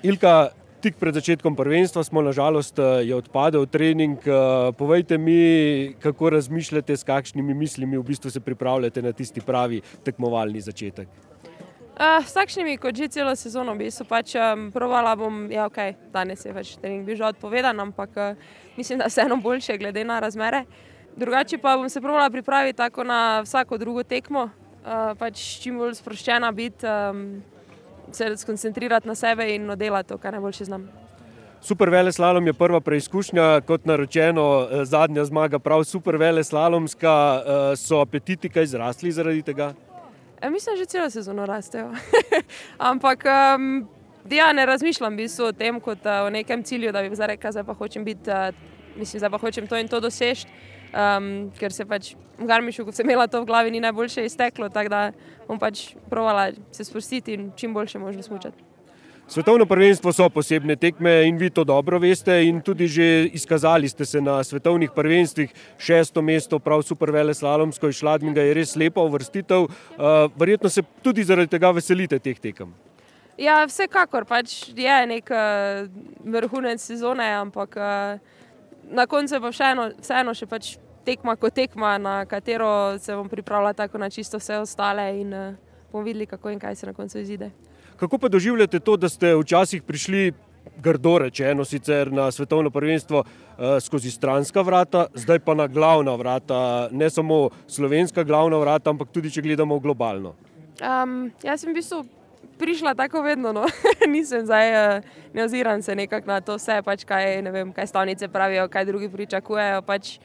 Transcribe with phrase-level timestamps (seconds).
[0.00, 0.48] Ilka,
[0.80, 4.16] tik pred začetkom prvenstva smo nažalost je odpadel trening.
[4.78, 10.60] Povejte mi, kako razmišljate, s kakšnimi mislimi v bistvu se pripravljate na tisti pravi tekmovalni
[10.60, 11.08] začetek.
[12.00, 16.08] Uh, s takšnimi, kot že celo sezono, bi se pač um, provala, bom, ja, ok,
[16.08, 18.40] danes je več trening bil že odpovedan, ampak uh,
[18.80, 20.64] mislim, da vseeno boljše, glede na razmere.
[21.12, 25.98] Drugače pa bom se provala pripraviti tako na vsako drugo tekmo, uh, pač čim bolj
[26.00, 27.42] sproščena biti, um,
[28.16, 30.88] se skoncentrirati na sebe in oddelati to, kar najboljše znam.
[31.60, 37.42] Super vele slalom je prva preizkušnja, kot naročeno, zadnja zmaga, prav super vele slalomska.
[37.76, 39.74] So apetiti kaj zrasli zaradi tega?
[40.40, 41.90] E, mislim, že celo sezono rastejo.
[42.78, 43.88] Ampak um,
[44.30, 47.34] ja, ne razmišljam v bistvu o tem kot uh, o nekem cilju, da bi zdaj
[47.34, 48.54] rekel, da pa hočem biti, uh,
[48.96, 50.46] mislim, da pa hočem to in to doseči.
[50.90, 54.68] Um, ker se pač v Garmišu, ko sem imela to v glavi, ni najboljše izteklo,
[54.74, 55.02] tako da
[55.46, 58.70] bom pač provala se sprostiti in čim boljše možno smučati.
[59.30, 64.04] Svetovno prvenstvo so posebne tekme in vi to dobro veste in tudi že izkazali ste
[64.04, 65.52] se na svetovnih prvenstvih.
[65.78, 69.62] Šesto mesto, prav super vele slalomsko iz Šladminga je res lepa uvrstitev.
[69.62, 69.70] Uh,
[70.36, 72.74] verjetno se tudi zaradi tega veselite teh tekem.
[73.38, 75.86] Ja, vsekakor pač je nek uh,
[76.26, 78.18] vrhunec sezone, ampak uh,
[78.90, 83.72] na koncu pa vseeno, vseeno še pač tekma kot tekma, na katero se bom pripravila
[83.72, 85.54] tako na čisto vse ostale in uh,
[85.92, 87.50] bomo videli, kako in kaj se na koncu izide.
[87.96, 90.32] Kako pa doživljate to, da ste včasih prišli
[90.76, 96.88] grdo rečeno sicer na svetovno prvenstvo uh, skozi stranska vrata, zdaj pa na glavna vrata,
[96.90, 100.34] ne samo slovenska glavna vrata, ampak tudi če gledamo globalno?
[100.80, 102.04] Um, jaz sem v bistvu
[102.60, 103.66] prišla tako vedno, no.
[104.14, 105.04] nisem zdaj, uh,
[105.34, 109.08] ne oziram se nekako na to vse, pač kaj, vem, kaj stavnice pravijo, kaj drugi
[109.12, 109.82] pričakujejo.
[109.82, 110.18] Pač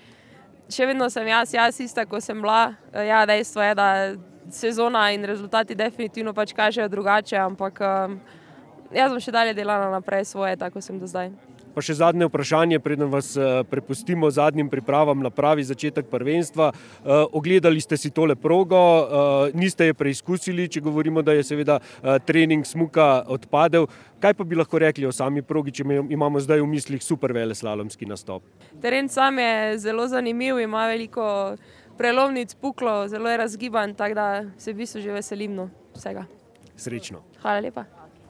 [0.69, 2.75] še vedno sem jaz, jaz ista, kot sem bila.
[2.93, 3.89] Ja, dejstvo je, da
[4.51, 8.19] sezona in rezultati definitivno pač kažejo drugače, ampak um,
[8.93, 11.33] jaz bom še dalje delala naprej svoje, tako sem do zdaj.
[11.75, 16.71] Pa še zadnje vprašanje, preden vas uh, prepustimo zadnjim pripravam na pravi začetek prvenstva.
[16.71, 21.79] Uh, ogledali ste si tole progo, uh, niste je preizkusili, če govorimo, da je seveda
[22.25, 23.89] trening smuka odpadel.
[24.23, 25.83] Kaj pa bi lahko rekli o sami progi, če
[26.15, 28.45] imamo zdaj v mislih super vele slalomski nastop?
[28.81, 31.25] Teren sam je zelo zanimiv, ima veliko
[31.97, 36.25] prelovnic puklo, zelo je razgiban, tako da se v bistvu že veselim no, vsega.
[36.75, 37.23] Srečno.
[37.41, 37.85] Hvala lepa.